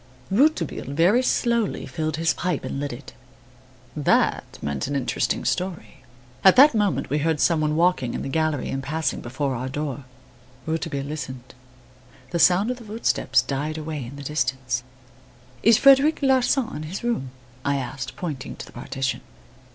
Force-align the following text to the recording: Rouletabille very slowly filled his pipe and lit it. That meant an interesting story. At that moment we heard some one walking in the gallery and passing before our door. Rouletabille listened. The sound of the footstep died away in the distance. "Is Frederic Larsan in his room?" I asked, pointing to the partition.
Rouletabille 0.31 0.95
very 0.95 1.21
slowly 1.21 1.85
filled 1.85 2.15
his 2.17 2.33
pipe 2.33 2.65
and 2.65 2.79
lit 2.79 2.91
it. 2.91 3.13
That 3.95 4.57
meant 4.59 4.87
an 4.87 4.95
interesting 4.95 5.45
story. 5.45 5.97
At 6.43 6.55
that 6.55 6.73
moment 6.73 7.11
we 7.11 7.19
heard 7.19 7.39
some 7.39 7.61
one 7.61 7.75
walking 7.75 8.15
in 8.15 8.23
the 8.23 8.27
gallery 8.27 8.69
and 8.69 8.81
passing 8.81 9.21
before 9.21 9.53
our 9.55 9.69
door. 9.69 10.05
Rouletabille 10.65 11.05
listened. 11.05 11.53
The 12.31 12.39
sound 12.39 12.71
of 12.71 12.77
the 12.77 12.83
footstep 12.85 13.35
died 13.45 13.77
away 13.77 14.03
in 14.03 14.15
the 14.15 14.23
distance. 14.23 14.81
"Is 15.61 15.77
Frederic 15.77 16.23
Larsan 16.23 16.77
in 16.77 16.81
his 16.89 17.03
room?" 17.03 17.29
I 17.63 17.75
asked, 17.75 18.15
pointing 18.15 18.55
to 18.55 18.65
the 18.65 18.71
partition. 18.71 19.21